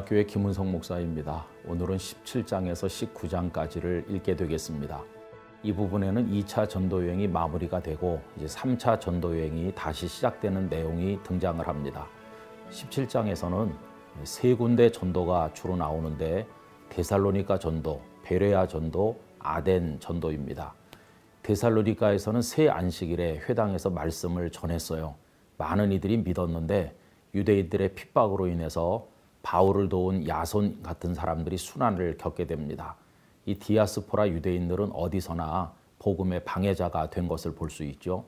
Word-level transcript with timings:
영락교회 0.00 0.24
김은성 0.24 0.70
목사입니다. 0.70 1.46
오늘은 1.66 1.96
17장에서 1.96 3.12
19장까지를 3.14 4.08
읽게 4.10 4.36
되겠습니다. 4.36 5.02
이 5.62 5.72
부분에는 5.72 6.30
2차 6.30 6.68
전도 6.68 7.04
여행이 7.04 7.28
마무리가 7.28 7.80
되고 7.80 8.20
이제 8.36 8.46
3차 8.46 9.00
전도 9.00 9.38
여행이 9.38 9.74
다시 9.74 10.06
시작되는 10.08 10.68
내용이 10.68 11.18
등장을 11.22 11.66
합니다. 11.66 12.06
17장에서는 12.70 13.72
세 14.24 14.54
군데 14.54 14.90
전도가 14.90 15.52
주로 15.52 15.76
나오는데 15.76 16.46
데살로니가 16.88 17.58
전도, 17.58 18.00
베레아 18.22 18.68
전도, 18.68 19.18
아덴 19.38 19.98
전도입니다. 20.00 20.74
데살로니가에서는 21.42 22.42
새 22.42 22.68
안식일에 22.68 23.42
회당에서 23.48 23.90
말씀을 23.90 24.50
전했어요. 24.50 25.14
많은 25.58 25.92
이들이 25.92 26.18
믿었는데 26.18 26.94
유대인들의 27.34 27.94
핍박으로 27.94 28.46
인해서 28.46 29.09
바울을 29.42 29.88
도운 29.88 30.26
야손 30.26 30.82
같은 30.82 31.14
사람들이 31.14 31.56
순환을 31.56 32.18
겪게 32.18 32.46
됩니다. 32.46 32.96
이 33.46 33.54
디아스포라 33.54 34.28
유대인들은 34.28 34.92
어디서나 34.92 35.72
복음의 35.98 36.44
방해자가 36.44 37.10
된 37.10 37.28
것을 37.28 37.54
볼 37.54 37.70
수 37.70 37.84
있죠. 37.84 38.24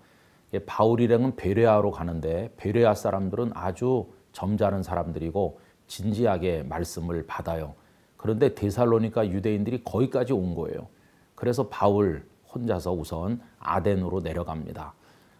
바울 0.67 1.01
일행은 1.01 1.37
베레아로 1.37 1.91
가는데 1.91 2.53
베레아 2.57 2.95
사람들은 2.95 3.53
아주 3.55 4.07
점잖은 4.33 4.83
사람들이고 4.83 5.59
진지하게 5.87 6.65
말씀을 6.65 7.27
받아요. 7.27 7.75
그런데 8.17 8.55
데살로니가 8.55 9.29
유대인들이 9.29 9.85
거기까지 9.85 10.33
온 10.33 10.55
거예요. 10.55 10.89
그래서 11.35 11.69
바울 11.69 12.27
혼자서 12.55 12.93
우선 12.93 13.41
아덴으로 13.59 14.21
내려갑니다. 14.21 14.93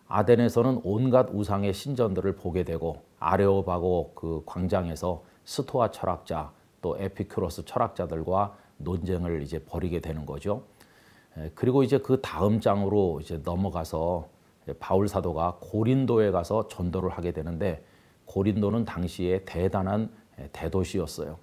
아덴에서는 0.09 0.81
온갖 0.85 1.29
우상의 1.31 1.73
신전들을 1.73 2.37
보게 2.37 2.65
되고 2.65 3.03
아레오바고 3.21 4.13
그 4.15 4.43
광장에서 4.47 5.23
스토아 5.45 5.91
철학자 5.91 6.53
또 6.81 6.97
에피큐로스 6.99 7.65
철학자들과 7.65 8.57
논쟁을 8.79 9.43
이제 9.43 9.63
벌이게 9.65 10.01
되는 10.01 10.27
거죠. 10.27 10.63
그리고 11.55 11.83
이제 11.83 11.99
그 11.99 12.21
다음 12.21 12.61
장으로 12.61 13.21
이제 13.21 13.41
넘어가서 13.43 14.29
바울 14.79 15.09
사도가 15.09 15.59
고린도에 15.61 16.31
가서 16.31 16.69
전도를 16.69 17.11
하게 17.11 17.33
되는데 17.33 17.85
고린도는 18.27 18.85
당시에 18.85 19.45
대단한 19.45 20.11
대도시였어요. 20.53 21.39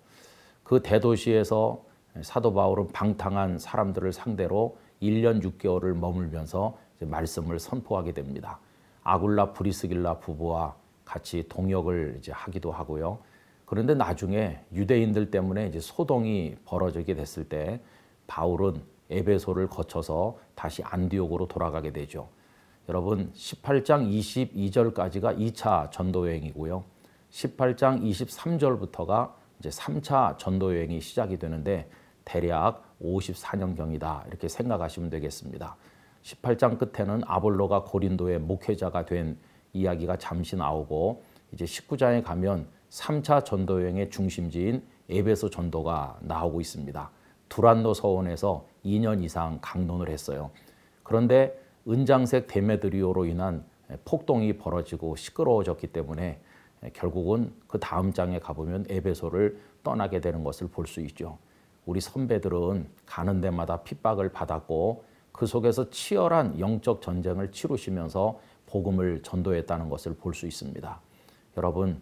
그 0.64 0.82
대도시에서 0.82 1.84
사도 2.22 2.54
바울은 2.54 2.88
방탕한 2.90 3.60
사람들을 3.60 4.12
상대로 4.14 4.78
1년 5.02 5.42
6개월을 5.42 5.94
머물면서 5.96 6.78
말씀을 7.02 7.60
선포하게 7.60 8.12
됩니다. 8.12 8.60
아굴라 9.04 9.54
브리스길라 9.54 10.20
부부와 10.20 10.76
같이 11.06 11.46
동역을 11.50 12.18
이제 12.20 12.32
하기도 12.32 12.72
하고요. 12.72 13.20
그런데 13.70 13.94
나중에 13.94 14.60
유대인들 14.74 15.30
때문에 15.30 15.68
이제 15.68 15.80
소동이 15.80 16.56
벌어지게 16.66 17.14
됐을 17.14 17.48
때 17.48 17.80
바울은 18.26 18.82
에베소를 19.12 19.68
거쳐서 19.68 20.40
다시 20.56 20.82
안디옥으로 20.82 21.48
돌아가게 21.48 21.94
되죠. 21.94 22.30
여러분 22.88 23.32
18장 23.32 24.10
22절까지가 24.10 25.38
2차 25.38 25.92
전도 25.92 26.28
여행이고요. 26.28 26.84
18장 27.30 28.02
23절부터가 28.02 29.34
이제 29.60 29.70
3차 29.70 30.40
전도 30.40 30.76
여행이 30.76 31.00
시작이 31.00 31.38
되는데 31.38 31.92
대략 32.26 32.98
54년경이다 33.04 34.28
이렇게 34.30 34.48
생각하시면 34.48 35.12
되겠습니다. 35.12 35.76
18장 36.24 36.80
끝에는 36.80 37.22
아볼로가 37.28 37.84
고린도의 37.84 38.40
목회자가 38.40 39.06
된 39.06 39.38
이야기가 39.74 40.18
잠시 40.18 40.56
나오고 40.56 41.22
이제 41.52 41.66
19장에 41.66 42.24
가면 42.24 42.79
3차 42.90 43.46
전도 43.46 43.82
여행의 43.82 44.10
중심지인 44.10 44.84
에베소 45.10 45.50
전도가 45.50 46.18
나오고 46.22 46.62
있습니다. 46.62 47.12
두란노 47.50 47.94
서원에서 47.94 48.66
2년 48.86 49.24
이상 49.24 49.60
강론을 49.62 50.10
했어요. 50.10 50.52
그런데 51.04 51.60
은장색 51.88 52.48
데메드리오로 52.48 53.26
인한 53.26 53.64
폭동이 54.06 54.54
벌어지고 54.58 55.16
시끄러워졌기 55.16 55.88
때문에 55.88 56.40
결국은 56.94 57.54
그 57.68 57.80
다음 57.80 58.14
장에 58.14 58.40
가보면 58.40 58.86
에베소를 58.90 59.60
떠나게 59.84 60.22
되는 60.22 60.44
것을 60.44 60.68
볼 60.68 60.86
수 60.86 61.02
있죠. 61.02 61.38
우리 61.86 62.00
선배들은 62.00 62.88
가는 63.06 63.42
데마다 63.42 63.82
핍박을 63.82 64.30
받았고 64.30 65.04
그 65.32 65.48
속에서 65.48 65.90
치열한 65.90 66.60
영적 66.60 67.02
전쟁을 67.02 67.52
치르시면서 67.52 68.40
복음을 68.68 69.24
전도했다는 69.24 69.90
것을 69.90 70.16
볼 70.16 70.34
수 70.34 70.46
있습니다. 70.46 71.02
여러분 71.58 71.90
예, 71.92 72.00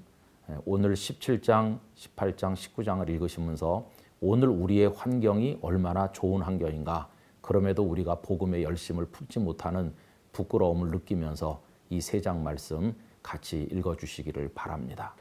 오늘 0.65 0.93
17장, 0.93 1.79
18장, 1.95 2.53
19장을 2.53 3.07
읽으시면서 3.09 3.89
오늘 4.21 4.47
우리의 4.49 4.89
환경이 4.95 5.59
얼마나 5.61 6.11
좋은 6.11 6.41
환경인가. 6.41 7.09
그럼에도 7.41 7.83
우리가 7.83 8.21
복음의 8.21 8.63
열심을 8.63 9.05
품지 9.07 9.39
못하는 9.39 9.93
부끄러움을 10.31 10.89
느끼면서 10.89 11.61
이 11.89 11.97
세 11.97 12.19
장 12.21 12.43
말씀 12.43 12.93
같이 13.23 13.67
읽어 13.71 13.95
주시기를 13.95 14.51
바랍니다. 14.53 15.15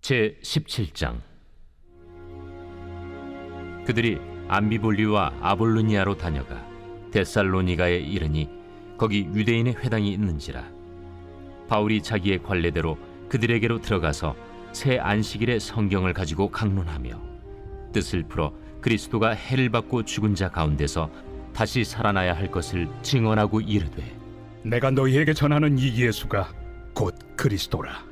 제 0.00 0.38
17장 0.42 1.20
그들이 3.86 4.18
암비볼리와 4.48 5.34
아볼로니아로 5.40 6.16
다녀가 6.16 6.66
데살로니가에 7.12 7.98
이르니 7.98 8.48
거기 8.96 9.24
유대인의 9.24 9.74
회당이 9.76 10.12
있는지라 10.12 10.79
바울이 11.70 12.02
자기의 12.02 12.42
관례대로 12.42 12.98
그들에게로 13.28 13.80
들어가서 13.80 14.34
새 14.72 14.98
안식일의 14.98 15.60
성경을 15.60 16.12
가지고 16.12 16.50
강론하며 16.50 17.12
뜻을 17.92 18.24
풀어 18.24 18.52
그리스도가 18.80 19.30
해를 19.30 19.70
받고 19.70 20.04
죽은 20.04 20.34
자 20.34 20.48
가운데서 20.48 21.08
다시 21.54 21.84
살아나야 21.84 22.34
할 22.34 22.50
것을 22.50 22.88
증언하고 23.02 23.60
이르되 23.60 24.02
내가 24.64 24.90
너희에게 24.90 25.32
전하는 25.32 25.78
이 25.78 25.96
예수가 25.96 26.52
곧 26.92 27.14
그리스도라. 27.36 28.04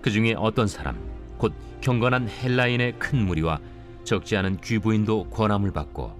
그 0.00 0.10
중에 0.10 0.34
어떤 0.38 0.66
사람 0.66 0.96
곧 1.36 1.52
경건한 1.82 2.30
헬라인의 2.30 2.98
큰 2.98 3.26
무리와 3.26 3.58
적지 4.04 4.34
않은 4.38 4.60
귀부인도 4.62 5.28
권함을 5.28 5.72
받고 5.72 6.10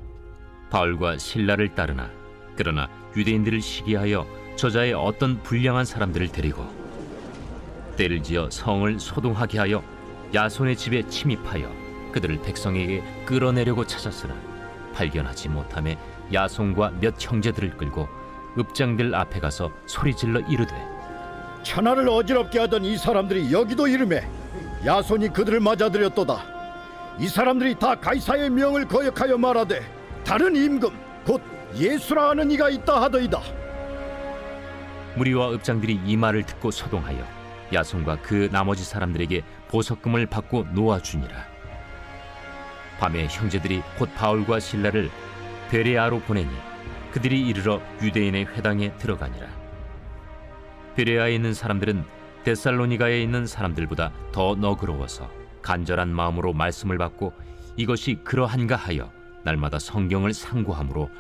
바울과 0.71 1.17
신라를 1.17 1.75
따르나 1.75 2.11
그러나 2.57 2.91
유대인들을 3.17 3.63
시기하여 3.63 4.44
저자의 4.57 4.93
어떤 4.93 5.43
불량한 5.43 5.85
사람들을 5.85 6.29
데리고 6.29 6.65
때를 7.97 8.23
지어 8.23 8.49
성을 8.51 8.99
소동하게 8.99 9.59
하여 9.59 9.83
야손의 10.33 10.77
집에 10.77 11.07
침입하여 11.07 11.71
그들을 12.13 12.41
백성에게 12.43 13.03
끌어내려고 13.25 13.87
찾았으나 13.87 14.35
발견하지 14.95 15.49
못함에 15.49 15.99
야손과 16.33 16.93
몇 17.01 17.15
형제들을 17.19 17.77
끌고 17.77 18.09
읍장들 18.59 19.15
앞에 19.15 19.41
가서 19.41 19.71
소리질러 19.87 20.41
이르되 20.49 20.75
천하를 21.65 22.09
어지럽게 22.09 22.61
하던 22.61 22.85
이 22.85 22.97
사람들이 22.97 23.53
여기도 23.53 23.89
이름에 23.89 24.29
야손이 24.85 25.31
그들을 25.31 25.61
맞아들였도다. 25.61 26.55
이 27.19 27.27
사람들이 27.27 27.75
다 27.79 27.95
가이사의 27.95 28.51
명을 28.51 28.87
거역하여 28.87 29.39
말하되 29.39 29.81
다른 30.25 30.55
임금 30.55 30.91
곧 31.25 31.41
예수라 31.75 32.31
하는 32.31 32.51
이가 32.51 32.69
있다 32.69 33.01
하더이다 33.03 33.41
무리와 35.17 35.53
읍장들이 35.53 36.01
이 36.05 36.17
말을 36.17 36.45
듣고 36.45 36.71
소동하여 36.71 37.25
야손과 37.73 38.23
그 38.23 38.49
나머지 38.53 38.85
사람들에게 38.85 39.43
보석금을 39.69 40.27
받고 40.27 40.67
놓아주니라. 40.75 41.55
밤에 42.99 43.27
형제들이 43.27 43.83
곧 43.99 44.15
바울과 44.15 44.61
신라를 44.61 45.11
베레아로 45.71 46.21
보내니 46.21 46.51
그들이 47.11 47.47
이르러 47.47 47.81
유대인의 48.03 48.47
회당에 48.47 48.95
들어가니라. 48.97 49.47
베레아에 50.97 51.35
있는 51.35 51.55
사람들은 51.55 52.05
데살로니가에 52.45 53.23
있는 53.23 53.47
사람들보다 53.47 54.13
더 54.33 54.55
너그러워서 54.55 55.31
간절한 55.63 56.09
마음으로 56.15 56.53
말씀을 56.53 56.99
받고 56.99 57.33
이것이 57.77 58.21
그러한가 58.23 58.77
하여 58.77 59.11
날마다 59.45 59.79
성경을 59.79 60.33
상고함으로 60.33 61.11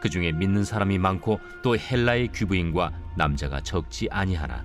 그 0.00 0.08
중에 0.08 0.32
믿는 0.32 0.64
사람이 0.64 0.98
많고 0.98 1.40
또 1.62 1.76
헬라의 1.76 2.28
귀부인과 2.28 2.92
남자가 3.16 3.60
적지 3.60 4.08
아니하나. 4.10 4.64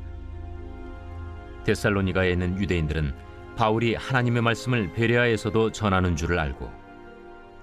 데살로니가에 1.64 2.32
있는 2.32 2.60
유대인들은 2.60 3.14
바울이 3.56 3.96
하나님의 3.96 4.42
말씀을 4.42 4.94
베레아에서도 4.94 5.72
전하는 5.72 6.16
줄을 6.16 6.40
알고 6.40 6.72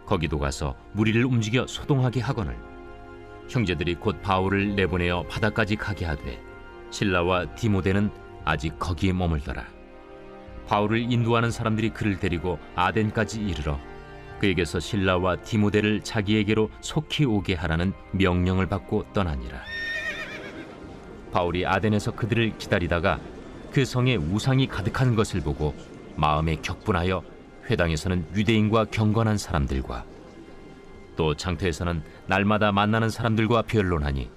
거기도 0.06 0.38
가서 0.38 0.74
무리를 0.92 1.24
움직여 1.24 1.66
소동하게 1.66 2.20
하거늘. 2.20 2.56
형제들이 3.48 3.96
곧 3.96 4.20
바울을 4.22 4.74
내보내어 4.76 5.24
바다까지 5.24 5.76
가게 5.76 6.04
하되 6.04 6.40
신라와 6.90 7.54
디모데는 7.54 8.10
아직 8.44 8.78
거기에 8.78 9.12
머물더라. 9.12 9.64
바울을 10.66 11.12
인도하는 11.12 11.50
사람들이 11.50 11.90
그를 11.90 12.18
데리고 12.18 12.58
아덴까지 12.76 13.40
이르러 13.40 13.78
그에게서 14.40 14.80
신라와 14.80 15.36
디모데를 15.36 16.00
자기에게로 16.00 16.70
속히 16.80 17.26
오게 17.26 17.54
하라는 17.54 17.92
명령을 18.12 18.66
받고 18.66 19.12
떠나니라. 19.12 19.60
바울이 21.30 21.64
아덴에서 21.66 22.12
그들을 22.12 22.58
기다리다가 22.58 23.20
그 23.70 23.84
성에 23.84 24.16
우상이 24.16 24.66
가득한 24.66 25.14
것을 25.14 25.40
보고 25.40 25.74
마음에 26.16 26.56
격분하여 26.56 27.22
회당에서는 27.70 28.26
유대인과 28.34 28.86
경건한 28.86 29.38
사람들과 29.38 30.04
또 31.16 31.36
장터에서는 31.36 32.02
날마다 32.26 32.72
만나는 32.72 33.10
사람들과 33.10 33.62
변론하니 33.62 34.28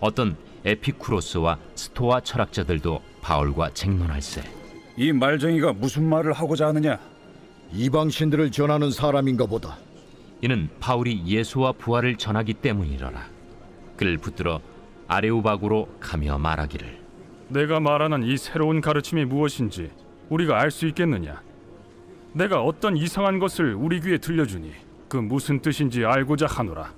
어떤 0.00 0.36
에피쿠로스와 0.64 1.58
스토아 1.74 2.20
철학자들도 2.20 3.02
바울과 3.22 3.70
쟁론할세 3.70 4.42
이 4.96 5.12
말쟁이가 5.12 5.72
무슨 5.72 6.08
말을 6.08 6.32
하고자 6.32 6.68
하느냐? 6.68 6.98
이방 7.72 8.10
신들을 8.10 8.50
전하는 8.50 8.90
사람인가 8.90 9.46
보다. 9.46 9.78
이는 10.42 10.68
바울이 10.80 11.22
예수와 11.26 11.72
부활을 11.72 12.16
전하기 12.16 12.54
때문이러라 12.54 13.26
그를 13.96 14.18
붙들어 14.18 14.60
아레오바구로 15.08 15.88
가며 15.98 16.36
말하기를 16.38 17.00
내가 17.48 17.80
말하는 17.80 18.22
이 18.22 18.36
새로운 18.36 18.80
가르침이 18.80 19.24
무엇인지 19.24 19.90
우리가 20.28 20.60
알 20.60 20.70
수 20.70 20.86
있겠느냐? 20.88 21.40
내가 22.32 22.62
어떤 22.62 22.96
이상한 22.96 23.38
것을 23.38 23.74
우리 23.74 24.00
귀에 24.00 24.18
들려주니 24.18 24.72
그 25.08 25.16
무슨 25.16 25.60
뜻인지 25.60 26.04
알고자 26.04 26.46
하노라. 26.46 26.92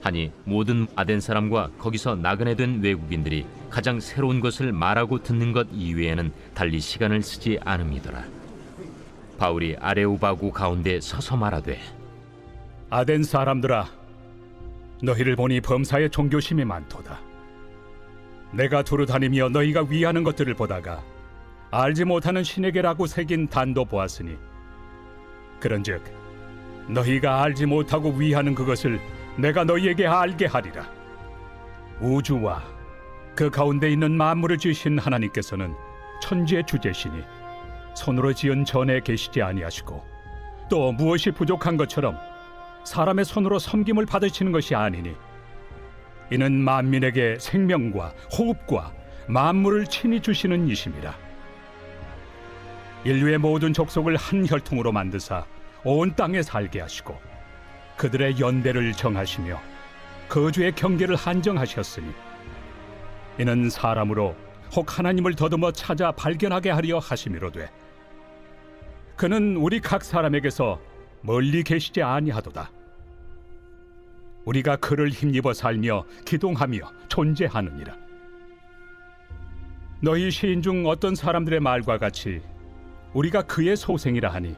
하니 0.00 0.30
모든 0.44 0.86
아덴 0.94 1.20
사람과 1.20 1.70
거기서 1.78 2.14
나그네 2.16 2.54
된 2.54 2.80
외국인들이 2.82 3.46
가장 3.68 4.00
새로운 4.00 4.40
것을 4.40 4.72
말하고 4.72 5.22
듣는 5.22 5.52
것 5.52 5.66
이외에는 5.72 6.32
달리 6.54 6.78
시간을 6.80 7.22
쓰지 7.22 7.58
않음이더라. 7.64 8.24
바울이 9.38 9.76
아레오바구 9.78 10.52
가운데 10.52 11.00
서서 11.00 11.36
말하되 11.36 11.78
아덴 12.90 13.22
사람들아, 13.22 13.86
너희를 15.02 15.36
보니 15.36 15.60
범사에 15.60 16.08
종교심이 16.08 16.64
많도다. 16.64 17.20
내가 18.52 18.82
두루 18.82 19.04
다니며 19.04 19.48
너희가 19.48 19.84
위하는 19.88 20.22
것들을 20.22 20.54
보다가 20.54 21.02
알지 21.70 22.04
못하는 22.04 22.44
신에게라고 22.44 23.06
새긴 23.06 23.48
단도 23.48 23.84
보았으니 23.84 24.36
그런즉 25.58 26.04
너희가 26.88 27.42
알지 27.42 27.66
못하고 27.66 28.10
위하는 28.10 28.54
그것을 28.54 29.00
내가 29.36 29.64
너희에게 29.64 30.06
알게 30.06 30.46
하리라. 30.46 30.88
우주와 32.00 32.62
그 33.34 33.50
가운데 33.50 33.90
있는 33.90 34.12
만물을 34.16 34.58
지으신 34.58 34.98
하나님께서는 34.98 35.74
천지의 36.22 36.64
주제시니 36.66 37.22
손으로 37.94 38.32
지은 38.32 38.64
전에 38.64 39.00
계시지 39.00 39.42
아니하시고 39.42 40.04
또 40.68 40.92
무엇이 40.92 41.30
부족한 41.30 41.76
것처럼 41.76 42.16
사람의 42.84 43.24
손으로 43.24 43.58
섬김을 43.58 44.06
받으시는 44.06 44.52
것이 44.52 44.74
아니니 44.74 45.14
이는 46.30 46.52
만민에게 46.52 47.38
생명과 47.38 48.12
호흡과 48.36 48.92
만물을 49.26 49.86
친히 49.86 50.20
주시는 50.20 50.68
이심이라. 50.68 51.16
인류의 53.04 53.38
모든 53.38 53.72
족속을 53.72 54.16
한 54.16 54.46
혈통으로 54.46 54.92
만드사 54.92 55.44
온 55.84 56.14
땅에 56.14 56.42
살게 56.42 56.80
하시고 56.80 57.18
그들의 57.96 58.40
연대를 58.40 58.92
정하시며 58.92 59.60
거주의 60.28 60.72
경계를 60.72 61.14
한정하셨으니 61.14 62.10
이는 63.38 63.68
사람으로 63.68 64.34
혹 64.74 64.98
하나님을 64.98 65.34
더듬어 65.34 65.72
찾아 65.72 66.10
발견하게 66.12 66.70
하려 66.70 66.98
하심이로돼 66.98 67.70
그는 69.16 69.56
우리 69.56 69.80
각 69.80 70.02
사람에게서 70.02 70.80
멀리 71.22 71.62
계시지 71.62 72.02
아니하도다. 72.02 72.70
우리가 74.44 74.76
그를 74.76 75.08
힘입어 75.08 75.54
살며 75.54 76.04
기동하며 76.26 76.78
존재하느니라. 77.08 77.96
너희 80.00 80.30
시인 80.30 80.60
중 80.60 80.86
어떤 80.86 81.14
사람들의 81.14 81.60
말과 81.60 81.96
같이 81.96 82.42
우리가 83.14 83.42
그의 83.42 83.76
소생이라 83.76 84.28
하니 84.28 84.54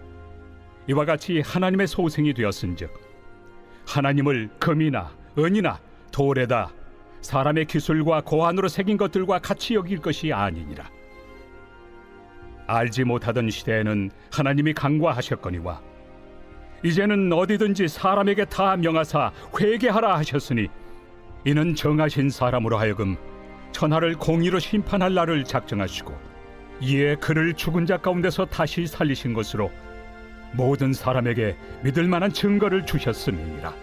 이와 0.89 1.05
같이 1.05 1.41
하나님의 1.41 1.87
소생이 1.87 2.35
되었은즉 2.35 2.91
하나님을 3.87 4.51
금이나 4.59 5.13
은이나 5.39 5.79
돌에다 6.11 6.73
사람의 7.21 7.67
기술과 7.67 8.23
고안으로 8.23 8.67
새긴 8.69 8.97
것들과 8.97 9.39
같이 9.39 9.75
여길 9.75 9.99
것이 9.99 10.33
아니니라 10.33 10.91
알지 12.67 13.05
못하던 13.05 13.51
시대에는 13.51 14.11
하나님이 14.33 14.73
강과하셨거니와 14.75 15.81
이제는 16.83 17.33
어디든지 17.33 17.89
사람에게 17.89 18.45
다 18.47 18.77
명하사 18.77 19.33
회개하라 19.59 20.19
하셨으니 20.19 20.69
이는 21.45 21.75
정하신 21.75 22.31
사람으로 22.31 22.77
하여금 22.77 23.17
천하를 23.73 24.15
공의로 24.15 24.59
심판할 24.59 25.15
날을 25.15 25.45
작정하시고 25.45 26.15
이에 26.81 27.15
그를 27.17 27.55
죽은 27.55 27.87
자 27.87 27.97
가운데서 27.97 28.47
다시 28.47 28.87
살리신 28.87 29.33
것으로 29.33 29.71
모든 30.53 30.93
사람에게 30.93 31.57
믿을 31.83 32.07
만한 32.07 32.33
증거를 32.33 32.87
주셨음이니라. 32.87 33.75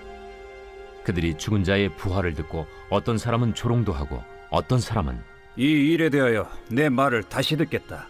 그들이 1.04 1.36
죽은 1.38 1.64
자의 1.64 1.90
부활을 1.90 2.34
듣고 2.34 2.66
어떤 2.90 3.18
사람은 3.18 3.54
조롱도 3.54 3.92
하고 3.94 4.24
어떤 4.50 4.80
사람은 4.80 5.20
이 5.58 5.64
일에 5.64 6.10
대하여 6.10 6.50
내 6.70 6.90
말을 6.90 7.24
다시 7.24 7.58
듣겠다. 7.58 8.08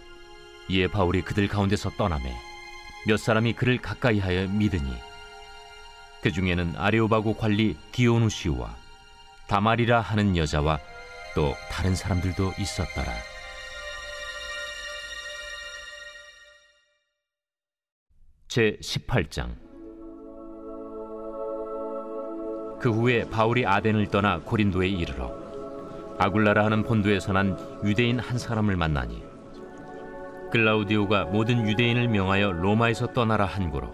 이에 0.69 0.87
바울이 0.87 1.21
그들 1.21 1.47
가운데서 1.47 1.91
떠나매 1.91 2.33
몇 3.05 3.17
사람이 3.17 3.53
그를 3.53 3.77
가까이하여 3.77 4.47
믿으니 4.47 4.93
그 6.21 6.31
중에는 6.31 6.75
아레오바고 6.77 7.35
관리 7.35 7.75
디오누시우와 7.91 8.75
다말이라 9.47 9.99
하는 9.99 10.37
여자와 10.37 10.79
또 11.35 11.53
다른 11.69 11.95
사람들도 11.95 12.53
있었더라. 12.57 13.11
제 18.47 18.77
18장 18.81 19.55
그 22.79 22.91
후에 22.91 23.27
바울이 23.29 23.65
아덴을 23.65 24.11
떠나 24.11 24.39
고린도에 24.39 24.87
이르러 24.87 25.35
아굴라라 26.19 26.65
하는 26.65 26.83
본도에서 26.83 27.33
난 27.33 27.57
유대인 27.83 28.19
한 28.19 28.37
사람을 28.37 28.75
만나니 28.77 29.32
글라우디오가 30.53 31.25
모든 31.25 31.67
유대인을 31.67 32.09
명하여 32.09 32.51
로마에서 32.51 33.07
떠나라 33.07 33.43
한고로 33.43 33.91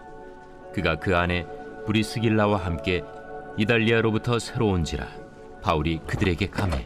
그가 0.74 0.98
그 0.98 1.16
안에 1.16 1.48
브리스길라와 1.86 2.58
함께 2.58 3.02
이달리아로부터 3.56 4.40
새로 4.40 4.68
온지라 4.68 5.08
바울이 5.64 6.02
그들에게 6.06 6.48
감해 6.48 6.86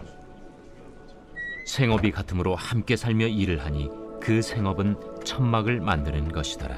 생업이 1.66 2.12
같으므로 2.12 2.54
함께 2.54 2.96
살며 2.96 3.26
일을 3.26 3.66
하니 3.66 3.90
그 4.22 4.44
생업은 4.44 4.96
천막을 5.24 5.82
만드는 5.82 6.32
것이더라. 6.32 6.78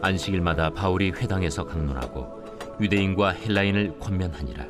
안식일마다 0.00 0.70
바울이 0.70 1.10
회당에서 1.10 1.64
강론하고 1.64 2.76
유대인과 2.80 3.30
헬라인을 3.30 3.98
권면하니라. 3.98 4.64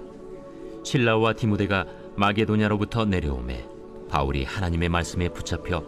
신라와 0.84 1.34
디모데가 1.34 1.84
마게도냐로부터 2.16 3.04
내려오매 3.04 3.62
바울이 4.08 4.44
하나님의 4.44 4.88
말씀에 4.88 5.28
붙잡혀 5.28 5.84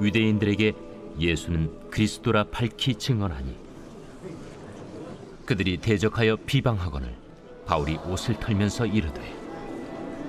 유대인들에게 0.00 0.72
예수는 1.18 1.90
그리스도라 1.90 2.44
밝히 2.44 2.94
증언하니 2.94 3.56
그들이 5.44 5.78
대적하여 5.78 6.36
비방하거늘 6.46 7.14
바울이 7.66 7.96
옷을 8.08 8.38
털면서 8.38 8.86
이르되 8.86 9.20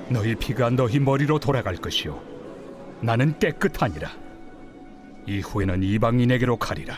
너희 0.10 0.36
피가 0.36 0.72
너희 0.72 1.00
머리로 1.00 1.40
돌아갈 1.40 1.75
것이요. 1.75 2.22
나는 3.01 3.38
깨끗하니라. 3.40 4.12
이후에는 5.25 5.84
이방인에게로 5.84 6.58
가리라. 6.58 6.96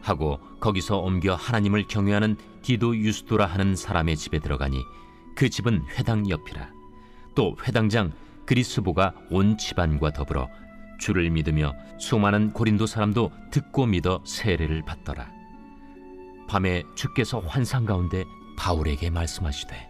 하고 0.00 0.38
거기서 0.60 0.98
옮겨 0.98 1.34
하나님을 1.34 1.86
경외하는 1.88 2.36
디도 2.62 2.96
유스도라 2.96 3.46
하는 3.46 3.74
사람의 3.74 4.16
집에 4.16 4.38
들어가니 4.38 4.82
그 5.34 5.48
집은 5.48 5.84
회당 5.96 6.28
옆이라. 6.28 6.70
또 7.34 7.56
회당장 7.66 8.12
그리스보가 8.46 9.14
온 9.30 9.56
집안과 9.56 10.12
더불어 10.12 10.48
주를 10.98 11.30
믿으며 11.30 11.74
수많은 11.98 12.52
고린도 12.52 12.86
사람도 12.86 13.30
듣고 13.50 13.86
믿어 13.86 14.22
세례를 14.26 14.82
받더라. 14.84 15.30
밤에 16.48 16.82
주께서 16.96 17.40
환상 17.40 17.84
가운데 17.84 18.24
바울에게 18.58 19.10
말씀하시되 19.10 19.88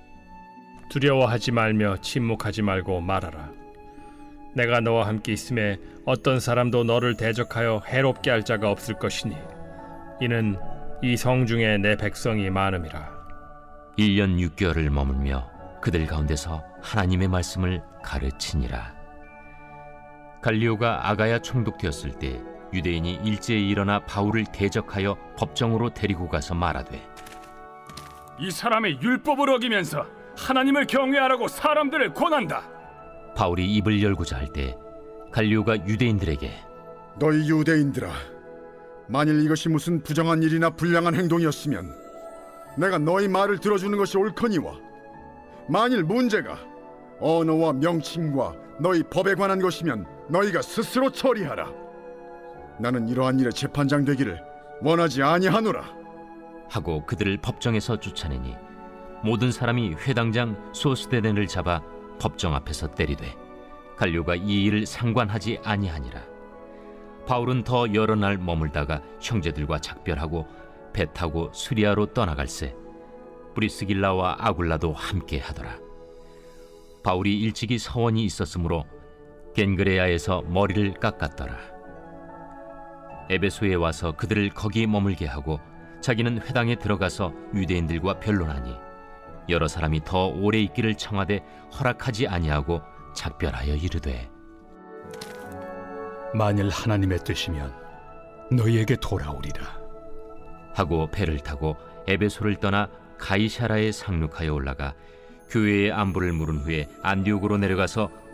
두려워하지 0.90 1.52
말며 1.52 1.98
침묵하지 2.00 2.62
말고 2.62 3.00
말하라. 3.00 3.50
내가 4.54 4.80
너와 4.80 5.06
함께 5.06 5.32
있음에 5.32 5.78
어떤 6.04 6.40
사람도 6.40 6.84
너를 6.84 7.16
대적하여 7.16 7.82
해롭게 7.86 8.30
할 8.30 8.44
자가 8.44 8.70
없을 8.70 8.98
것이니 8.98 9.36
이는 10.20 10.56
이 11.02 11.16
성 11.16 11.46
중에 11.46 11.78
내 11.78 11.96
백성이 11.96 12.50
많음이라. 12.50 13.18
1년 13.98 14.36
6개월을 14.50 14.88
머물며 14.88 15.48
그들 15.80 16.06
가운데서 16.06 16.64
하나님의 16.82 17.28
말씀을 17.28 17.82
가르치니라. 18.02 18.97
갈리오가 20.40 21.08
아가야 21.08 21.40
총독되었을 21.40 22.12
때 22.12 22.40
유대인이 22.72 23.20
일제히 23.24 23.68
일어나 23.68 23.98
바울을 24.00 24.44
대적하여 24.52 25.16
법정으로 25.36 25.90
데리고 25.90 26.28
가서 26.28 26.54
말하되 26.54 27.02
이 28.38 28.50
사람의 28.50 29.00
율법을 29.02 29.50
어기면서 29.50 30.06
하나님을 30.36 30.86
경외하라고 30.86 31.48
사람들을 31.48 32.14
권한다. 32.14 32.62
바울이 33.34 33.66
입을 33.74 34.00
열고자 34.02 34.36
할 34.36 34.52
때 34.52 34.76
갈리오가 35.32 35.76
유대인들에게 35.86 36.50
너희 37.18 37.48
유대인들아, 37.50 38.10
만일 39.08 39.42
이것이 39.44 39.68
무슨 39.68 40.02
부정한 40.02 40.42
일이나 40.42 40.70
불량한 40.70 41.14
행동이었으면 41.16 41.92
내가 42.76 42.98
너희 42.98 43.26
말을 43.26 43.58
들어주는 43.58 43.98
것이 43.98 44.16
옳거니와 44.16 44.74
만일 45.68 46.04
문제가 46.04 46.58
언어와 47.20 47.72
명칭과 47.72 48.54
너희 48.78 49.02
법에 49.02 49.34
관한 49.34 49.60
것이면 49.60 50.06
너희가 50.28 50.62
스스로 50.62 51.10
처리하라. 51.10 51.70
나는 52.78 53.08
이러한 53.08 53.40
일에 53.40 53.50
재판장 53.50 54.04
되기를 54.04 54.40
원하지 54.82 55.22
아니하노라. 55.22 55.96
하고 56.68 57.04
그들을 57.06 57.38
법정에서 57.38 57.98
쫓아내니 57.98 58.54
모든 59.24 59.50
사람이 59.50 59.94
회당장 59.94 60.70
소스데덴을 60.72 61.46
잡아 61.46 61.82
법정 62.20 62.54
앞에서 62.54 62.88
때리되 62.88 63.34
갈료가 63.96 64.36
이 64.36 64.64
일을 64.64 64.86
상관하지 64.86 65.60
아니하니라. 65.64 66.20
바울은 67.26 67.64
더 67.64 67.92
여러 67.94 68.14
날 68.14 68.38
머물다가 68.38 69.02
형제들과 69.20 69.80
작별하고 69.80 70.46
배 70.92 71.12
타고 71.12 71.50
수리아로 71.52 72.06
떠나갈새 72.14 72.74
브리스길라와 73.54 74.36
아굴라도 74.38 74.92
함께 74.92 75.40
하더라. 75.40 75.78
바울이 77.02 77.40
일찍이 77.40 77.78
서원이 77.78 78.24
있었으므로 78.24 78.84
겐그레아에서 79.58 80.42
머리를 80.42 80.94
깎았더라. 81.00 81.56
에베소에 83.28 83.74
와서 83.74 84.12
그들을 84.12 84.50
거기 84.50 84.86
머물게 84.86 85.26
하고 85.26 85.58
자기는 86.00 86.42
회당에 86.42 86.76
들어가서 86.76 87.32
유대인들과 87.52 88.20
변론하니 88.20 88.72
여러 89.48 89.66
사람이 89.66 90.04
더 90.04 90.28
오래 90.28 90.60
있기를 90.60 90.94
청하되 90.94 91.40
허락하지 91.76 92.28
아니하고 92.28 92.82
작별하여 93.16 93.74
이르되 93.74 94.30
만일 96.34 96.68
하나님의 96.68 97.18
뜻이면 97.24 97.74
너희에게 98.52 98.94
돌아오리라. 99.00 99.76
하고 100.72 101.10
배를 101.10 101.38
타고 101.38 101.74
에베소를 102.06 102.60
떠나 102.60 102.88
가이샤라에 103.18 103.90
상륙하여 103.90 104.54
올라가 104.54 104.94
교회의 105.50 105.90
안부를 105.90 106.32
물은 106.32 106.58
후에 106.58 106.86
안디옥으로 107.02 107.56
내려가서 107.56 108.27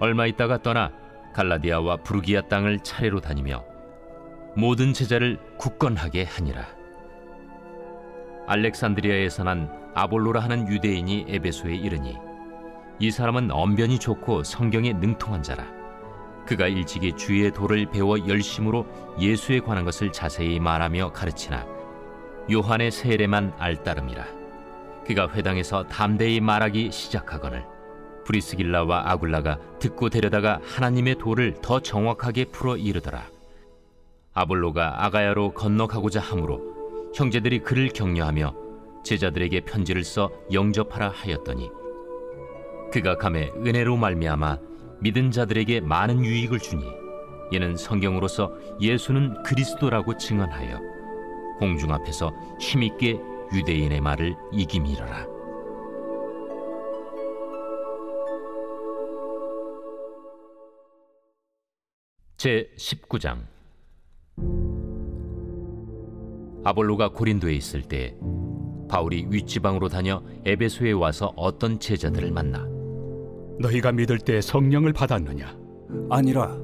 얼마 0.00 0.26
있다가 0.26 0.62
떠나 0.62 0.92
갈라디아와 1.34 1.98
부르기아 1.98 2.42
땅을 2.42 2.80
차례로 2.80 3.20
다니며 3.20 3.64
모든 4.54 4.92
제자를 4.92 5.38
굳건하게 5.58 6.24
하니라. 6.24 6.66
알렉산드리아에서 8.46 9.44
난 9.44 9.70
아볼로라 9.94 10.40
하는 10.40 10.68
유대인이 10.68 11.26
에베소에 11.28 11.74
이르니 11.74 12.16
이 12.98 13.10
사람은 13.10 13.50
언변이 13.50 13.98
좋고 13.98 14.42
성경에 14.42 14.92
능통한 14.92 15.42
자라. 15.42 15.66
그가 16.46 16.66
일찍이 16.66 17.12
주의 17.12 17.50
도를 17.52 17.86
배워 17.86 18.18
열심으로 18.26 18.86
예수에 19.20 19.60
관한 19.60 19.84
것을 19.84 20.12
자세히 20.12 20.58
말하며 20.58 21.12
가르치나 21.12 21.66
요한의 22.50 22.90
세례만 22.90 23.52
알따름이라. 23.58 24.24
그가 25.06 25.28
회당에서 25.30 25.84
담대히 25.84 26.40
말하기 26.40 26.90
시작하거늘 26.90 27.77
브리스길라와 28.28 29.10
아굴라가 29.10 29.58
듣고 29.78 30.10
데려다가 30.10 30.60
하나님의 30.62 31.16
도를 31.16 31.54
더 31.62 31.80
정확하게 31.80 32.46
풀어 32.46 32.76
이르더라. 32.76 33.26
아볼로가 34.34 35.06
아가야로 35.06 35.54
건너가고자 35.54 36.20
하므로 36.20 37.10
형제들이 37.14 37.60
그를 37.60 37.88
격려하며 37.88 38.54
제자들에게 39.02 39.60
편지를 39.62 40.04
써 40.04 40.30
영접하라 40.52 41.08
하였더니 41.08 41.70
그가 42.92 43.16
감에 43.16 43.50
은혜로 43.56 43.96
말미암아 43.96 44.58
믿은 45.00 45.30
자들에게 45.30 45.80
많은 45.80 46.22
유익을 46.22 46.58
주니 46.58 46.84
이는 47.50 47.76
성경으로서 47.76 48.52
예수는 48.78 49.42
그리스도라고 49.42 50.18
증언하여 50.18 50.80
공중 51.58 51.92
앞에서 51.92 52.32
힘있게 52.60 53.18
유대인의 53.54 54.02
말을 54.02 54.36
이김이러라. 54.52 55.37
제 62.38 62.70
19장 62.76 63.38
아볼로가 66.62 67.08
고린도에 67.08 67.52
있을 67.52 67.82
때 67.82 68.14
바울이 68.88 69.26
윗지방으로 69.28 69.88
다녀 69.88 70.22
에베소에 70.44 70.92
와서 70.92 71.32
어떤 71.34 71.80
제자들을 71.80 72.30
만나 72.30 72.64
너희가 73.58 73.90
믿을 73.90 74.20
때 74.20 74.40
성령을 74.40 74.92
받았느냐? 74.92 75.58
아니라 76.10 76.56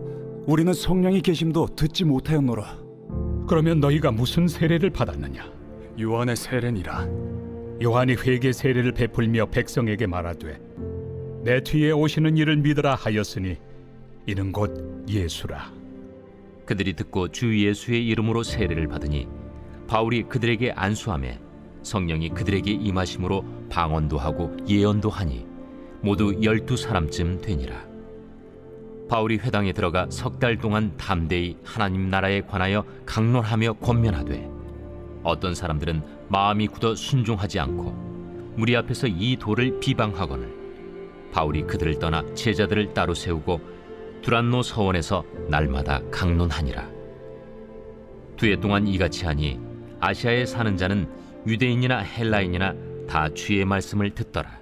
우리는 0.47 0.73
성령이 0.73 1.23
계심도 1.23 1.66
듣지 1.75 2.04
못하였노라. 2.04 2.78
그러면 3.49 3.81
너희가 3.81 4.12
무슨 4.12 4.47
세례를 4.47 4.90
받았느냐? 4.90 5.45
요한의 6.00 6.37
세례니라. 6.37 7.09
요한이 7.83 8.14
회개 8.14 8.52
세례를 8.52 8.93
베풀며 8.93 9.47
백성에게 9.47 10.07
말하되 10.07 10.61
내 11.43 11.61
뒤에 11.64 11.90
오시는 11.90 12.37
이를 12.37 12.59
믿으라 12.59 12.95
하였으니 12.95 13.57
이는 14.26 14.52
곧 14.52 15.04
예수라. 15.09 15.71
그들이 16.64 16.95
듣고 16.95 17.28
주 17.28 17.59
예수의 17.59 18.07
이름으로 18.09 18.43
세례를 18.43 18.88
받으니 18.88 19.28
바울이 19.87 20.23
그들에게 20.25 20.73
안수함에 20.73 21.38
성령이 21.83 22.31
그들에게 22.31 22.71
임하심으로 22.71 23.45
방언도 23.69 24.16
하고 24.16 24.57
예언도 24.66 25.11
하니 25.11 25.47
모두 26.00 26.43
열두 26.43 26.76
사람쯤 26.76 27.43
되니라. 27.43 27.85
바울이 29.11 29.37
회당에 29.37 29.73
들어가 29.75 30.07
석 30.11 30.38
달 30.38 30.57
동안 30.57 30.97
담대히 30.97 31.59
하나님 31.62 32.09
나라에 32.09 32.40
관하여 32.40 32.85
강론하며 33.04 33.75
권면하되 33.75 34.49
어떤 35.23 35.54
사람들은 35.54 36.02
마음이 36.28 36.69
굳어 36.69 36.95
순종하지 36.95 37.61
않고 37.61 38.54
무리 38.57 38.75
앞에서 38.76 39.07
이 39.07 39.37
도를 39.37 39.78
비방하거늘 39.81 41.31
바울이 41.33 41.62
그들을 41.64 41.99
떠나 41.99 42.25
제자들을 42.35 42.95
따로 42.95 43.12
세우고 43.12 43.61
두란노 44.25 44.62
서원에서 44.62 45.23
날마다 45.50 46.00
강론하니라. 46.11 46.88
두해 48.38 48.59
동안 48.59 48.88
이같이 48.88 49.26
하니 49.26 49.61
아시아에 50.00 50.47
사는 50.47 50.78
자는 50.78 51.07
유대인이나 51.47 51.99
헬라인이나 51.99 52.75
다 53.07 53.28
주의 53.35 53.62
말씀을 53.66 54.14
듣더라. 54.14 54.61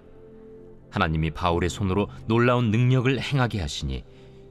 하나님이 0.90 1.30
바울의 1.30 1.70
손으로 1.70 2.08
놀라운 2.26 2.72
능력을 2.72 3.20
행하게 3.20 3.60
하시니 3.60 4.04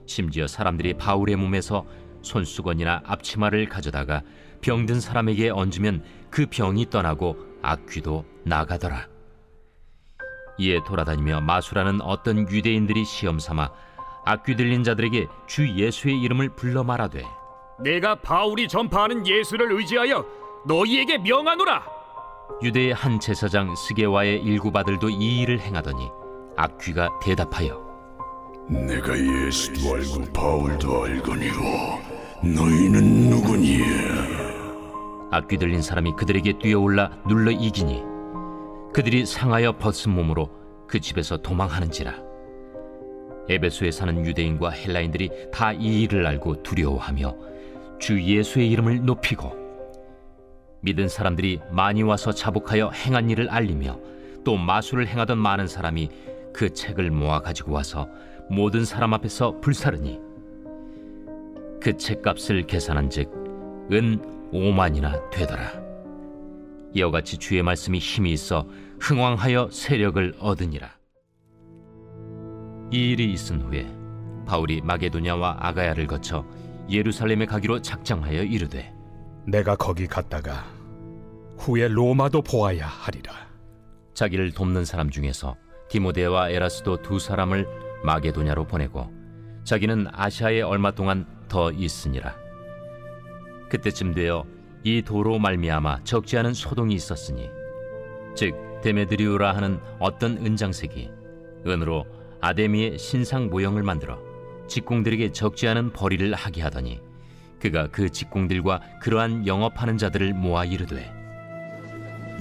심지어 0.06 0.48
사람들이 0.48 0.94
바울의 0.94 1.36
몸에서 1.36 1.86
손수건이나 2.22 3.01
앞치마를 3.06 3.68
가져다가 3.68 4.22
병든 4.62 5.01
사람에게 5.01 5.50
얹으면 5.50 6.06
그 6.30 6.46
병이 6.46 6.89
떠나고 6.89 7.36
악귀도 7.62 8.24
나가더라. 8.46 9.10
이에 10.58 10.80
돌아다니며 10.86 11.41
마수라는 11.41 12.00
어떤 12.01 12.50
유대인들이 12.50 13.03
시험 13.03 13.39
삼아 13.39 13.72
악귀 14.25 14.56
들린 14.56 14.84
자들에게 14.84 15.28
주 15.48 15.68
예수의 15.68 16.20
이름을 16.22 16.50
불러 16.50 16.84
말하되 16.84 17.24
내가 17.80 18.16
바울이 18.16 18.68
전파하는 18.68 19.25
예수를 19.25 19.72
의지하여 19.72 20.24
너희에게 20.68 21.18
명하노라. 21.18 21.84
유대의 22.62 22.94
한 22.94 23.20
제사장 23.20 23.75
스게와의 23.75 24.42
일곱 24.44 24.75
아들도 24.75 25.10
이 25.10 25.42
일을 25.42 25.60
행하더니 25.60 26.10
악귀가 26.58 27.20
대답하여 27.24 27.82
내가 28.70 29.18
예수도 29.18 29.96
알고 29.96 30.32
바울도 30.32 31.04
알거니와 31.06 32.00
너희는 32.44 33.30
누구니에? 33.30 33.84
악귀 35.32 35.58
들린 35.58 35.82
사람이 35.82 36.13
그들에게 36.18 36.60
뛰어올라 36.60 37.10
눌러 37.28 37.50
이기니 37.50 38.04
그들이 38.94 39.25
상하여 39.25 39.78
벗은 39.78 40.13
몸으로 40.13 40.50
그 40.88 41.00
집에서 41.00 41.38
도망하는지라 41.38 42.13
에베소에 43.50 43.91
사는 43.91 44.25
유대인과 44.25 44.69
헬라인들이 44.69 45.29
다 45.51 45.74
이 45.74 46.03
일을 46.03 46.25
알고 46.25 46.63
두려워하며 46.63 47.36
주 48.00 48.21
예수의 48.21 48.69
이름을 48.71 49.05
높이고 49.05 49.60
믿은 50.81 51.07
사람들이 51.07 51.60
많이 51.71 52.01
와서 52.03 52.31
자복하여 52.31 52.89
행한 52.89 53.29
일을 53.29 53.50
알리며 53.50 54.00
또 54.43 54.57
마술을 54.57 55.07
행하던 55.07 55.38
많은 55.38 55.67
사람이 55.67 56.10
그 56.53 56.74
책을 56.74 57.12
모아 57.12 57.39
가지고 57.41 57.74
와서 57.74 58.10
모든 58.50 58.83
사람 58.83 59.13
앞에서 59.13 59.60
불사르니 59.62 60.19
그 61.79 61.98
책값을 61.98 62.63
계산한즉 62.67 63.89
은 63.91 64.21
5만이나 64.51 65.29
되더라. 65.31 65.81
이와 66.93 67.12
같이 67.12 67.38
주의 67.38 67.63
말씀이 67.63 67.98
힘이 68.00 68.33
있어 68.33 68.67
흥왕하여 69.00 69.69
세력을 69.71 70.36
얻으니라. 70.39 71.00
이 72.91 73.12
일이 73.12 73.31
있은 73.31 73.62
후에 73.62 73.89
바울이 74.45 74.81
마게도냐와 74.81 75.57
아가야를 75.60 76.07
거쳐 76.07 76.45
예루살렘에 76.89 77.45
가기로 77.45 77.81
작정하여 77.81 78.43
이르되 78.43 78.93
내가 79.48 79.77
거기 79.77 80.07
갔다가 80.07 80.65
후에 81.57 81.88
로마도 81.88 82.41
보아야 82.41 82.88
하리라. 82.88 83.33
자기를 84.13 84.51
돕는 84.51 84.83
사람 84.83 85.10
중에서 85.10 85.55
디모데와 85.89 86.50
에라스도 86.50 87.01
두 87.01 87.17
사람을 87.17 87.67
마게도냐로 88.03 88.65
보내고 88.65 89.10
자기는 89.63 90.07
아시아에 90.12 90.62
얼마 90.62 90.91
동안 90.91 91.25
더 91.48 91.71
있으니라. 91.71 92.36
그때쯤 93.69 94.13
되어 94.13 94.45
이 94.83 95.01
도로 95.01 95.39
말미암아 95.39 96.03
적지 96.03 96.38
않은 96.39 96.53
소동이 96.53 96.93
있었으니 96.95 97.50
즉 98.36 98.53
데메드리우라 98.81 99.55
하는 99.55 99.79
어떤 100.00 100.38
은장색이 100.38 101.10
은으로 101.67 102.05
아데미의 102.41 102.98
신상 102.98 103.50
모형을 103.50 103.83
만들어 103.83 104.19
직공들에게 104.67 105.31
적지 105.31 105.67
않은 105.67 105.93
벌이를 105.93 106.33
하게 106.33 106.62
하더니 106.62 107.00
그가 107.60 107.88
그 107.91 108.10
직공들과 108.10 108.81
그러한 109.01 109.45
영업하는 109.45 109.98
자들을 109.98 110.33
모아 110.33 110.65
이르되 110.65 111.13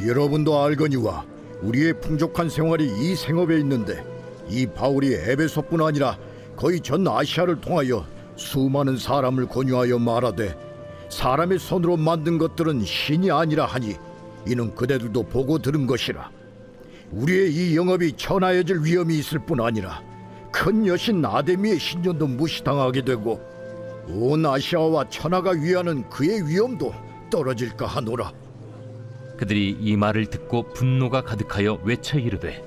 여러분도 0.04 0.58
알거니와 0.62 1.26
우리의 1.60 2.00
풍족한 2.00 2.48
생활이 2.48 2.86
이 2.86 3.14
생업에 3.14 3.58
있는데 3.58 4.02
이 4.48 4.66
바울이 4.66 5.12
에베소뿐 5.12 5.82
아니라 5.82 6.18
거의 6.56 6.80
전 6.80 7.06
아시아를 7.06 7.60
통하여 7.60 8.06
수많은 8.36 8.96
사람을 8.96 9.46
권유하여 9.46 9.98
말하되 9.98 10.56
사람의 11.10 11.58
손으로 11.58 11.98
만든 11.98 12.38
것들은 12.38 12.84
신이 12.84 13.30
아니라 13.30 13.66
하니 13.66 13.96
이는 14.46 14.74
그대들도 14.74 15.24
보고 15.24 15.58
들은 15.58 15.86
것이라 15.86 16.30
우리의 17.12 17.52
이 17.52 17.76
영업이 17.76 18.12
천하여질 18.12 18.82
위험이 18.84 19.18
있을 19.18 19.38
뿐 19.40 19.60
아니라 19.60 20.02
큰 20.52 20.86
여신 20.86 21.24
아데미의 21.24 21.78
신전도 21.78 22.26
무시당하게 22.26 23.02
되고 23.02 23.40
온 24.08 24.44
아시아와 24.44 25.08
천하가 25.08 25.52
위하는 25.52 26.08
그의 26.08 26.46
위엄도 26.48 26.92
떨어질까 27.30 27.86
하노라. 27.86 28.32
그들이 29.36 29.76
이 29.80 29.96
말을 29.96 30.26
듣고 30.26 30.68
분노가 30.72 31.22
가득하여 31.22 31.80
외쳐 31.84 32.18
이르되 32.18 32.62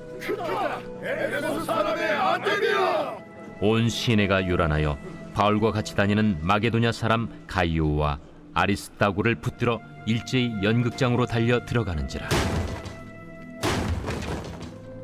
온 3.62 3.90
시내가 3.90 4.48
요란하여 4.48 4.98
바울과 5.34 5.72
같이 5.72 5.96
다니는 5.96 6.40
마게도냐 6.42 6.92
사람 6.92 7.30
가이오와 7.48 8.20
아리스타고를 8.54 9.36
붙들어 9.36 9.80
일제히 10.06 10.52
연극장으로 10.64 11.26
달려 11.26 11.66
들어가는지라 11.66 12.28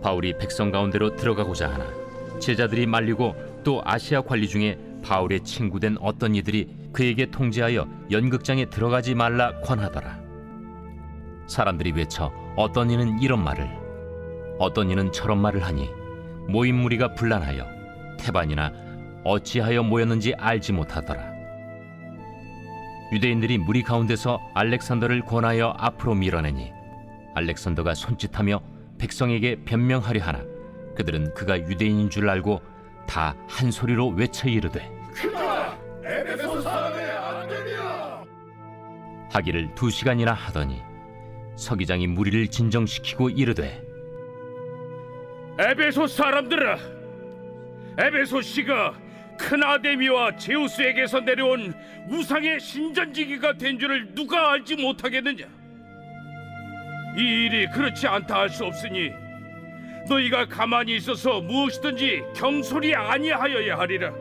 바울이 0.02 0.38
백성 0.38 0.72
가운데로 0.72 1.16
들어가고자 1.16 1.70
하나 1.72 1.86
제자들이 2.40 2.86
말리고 2.86 3.36
또 3.64 3.82
아시아 3.84 4.22
관리 4.22 4.48
중에 4.48 4.78
바울의 5.04 5.42
친구된 5.44 5.98
어떤 6.00 6.36
이들이 6.36 6.68
그에게 6.92 7.26
통제하여 7.26 7.88
연극장에 8.12 8.66
들어가지 8.66 9.16
말라 9.16 9.60
권하더라. 9.62 10.20
사람들이 11.48 11.92
외쳐 11.92 12.32
어떤 12.56 12.90
이는 12.90 13.20
이런 13.22 13.44
말을 13.44 13.70
어떤 14.60 14.90
이는 14.90 15.12
저런 15.12 15.40
말을 15.40 15.64
하니 15.64 15.90
모인 16.48 16.76
무리가 16.76 17.14
분란하여 17.14 17.66
태반이나 18.20 18.72
어찌하여 19.24 19.84
모였는지 19.84 20.34
알지 20.34 20.74
못하더라. 20.74 21.40
유대인들이 23.12 23.58
무리 23.58 23.82
가운데서 23.84 24.40
알렉산더를 24.54 25.22
권하여 25.22 25.74
앞으로 25.78 26.16
밀어내니 26.16 26.72
알렉산더가 27.36 27.96
손짓하며 27.96 28.62
백성에게 29.00 29.64
변명하려 29.66 30.22
하나 30.22 30.44
그들은 30.96 31.34
그가 31.34 31.58
유대인인 31.58 32.10
줄 32.10 32.30
알고 32.30 32.62
다 33.08 33.36
한 33.48 33.72
소리로 33.72 34.10
외쳐 34.10 34.48
이르되 34.48 34.88
하기를 39.32 39.74
두 39.76 39.90
시간이나 39.90 40.34
하더니 40.34 40.82
서기장이 41.56 42.08
무리를 42.08 42.48
진정시키고 42.48 43.30
이르되 43.30 43.82
에베소 45.60 46.08
사람들아 46.08 46.78
에베소 47.98 48.42
씨가 48.42 48.98
큰 49.38 49.64
아데미와 49.64 50.38
제우스에게서 50.38 51.22
내려온 51.22 51.74
우상의 52.10 52.60
신전지기가 52.60 53.58
된 53.58 53.78
줄을 53.80 54.14
누가 54.14 54.52
알지 54.52 54.76
못하겠느냐 54.78 55.46
이 57.18 57.22
일이 57.22 57.68
그렇지 57.68 58.08
않다 58.08 58.40
할 58.42 58.50
수 58.50 58.66
없으니 58.66 59.12
너희가 60.08 60.46
가만히 60.48 60.96
있어서 60.96 61.42
무엇이든지 61.42 62.24
경솔이 62.36 62.96
아니하여야 62.96 63.78
하리라. 63.78 64.12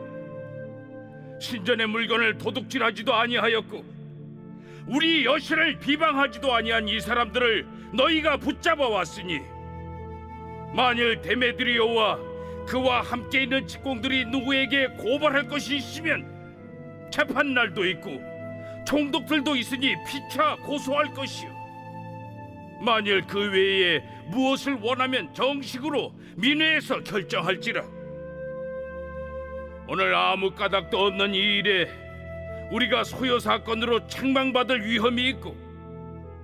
신전의 1.39 1.87
물건을 1.87 2.37
도둑질하지도 2.37 3.13
아니하였고 3.13 3.83
우리 4.87 5.25
여신을 5.25 5.79
비방하지도 5.79 6.53
아니한 6.53 6.87
이 6.87 6.99
사람들을 6.99 7.65
너희가 7.93 8.37
붙잡아 8.37 8.87
왔으니 8.87 9.39
만일 10.73 11.21
데메드리오와 11.21 12.19
그와 12.67 13.01
함께 13.01 13.43
있는 13.43 13.65
직공들이 13.65 14.25
누구에게 14.25 14.87
고발할 14.97 15.47
것이 15.47 15.77
있으면 15.77 16.27
재판 17.11 17.53
날도 17.53 17.85
있고 17.85 18.21
총독들도 18.85 19.55
있으니 19.55 19.95
피차 20.07 20.57
고소할 20.57 21.13
것이요 21.13 21.49
만일 22.81 23.21
그 23.25 23.51
외에 23.51 23.99
무엇을 24.27 24.77
원하면 24.81 25.33
정식으로 25.33 26.13
민회에서 26.37 27.03
결정할지라. 27.03 27.83
오늘 29.87 30.13
아무 30.13 30.51
까닭도 30.51 30.97
없는 30.97 31.33
이 31.33 31.57
일에 31.57 31.89
우리가 32.71 33.03
소요 33.03 33.39
사건으로 33.39 34.07
책망받을 34.07 34.85
위험이 34.85 35.29
있고 35.29 35.55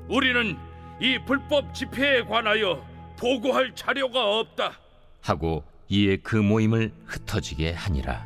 우리는 0.07 0.57
이 0.99 1.19
불법 1.25 1.73
집회에 1.73 2.23
관하여 2.23 2.83
보고할 3.19 3.73
자료가 3.75 4.39
없다. 4.39 4.79
하고 5.21 5.63
이에 5.89 6.17
그 6.17 6.35
모임을 6.35 6.91
흩어지게 7.05 7.73
하니라 7.73 8.25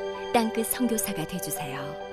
땅끝 0.33 0.67
성교사가 0.67 1.25
되주세요 1.27 2.10